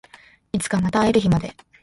[0.51, 1.55] いつかまた会える日まで